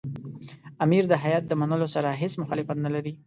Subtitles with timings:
[0.85, 3.13] امیر د هیات د منلو سره هېڅ مخالفت نه لري.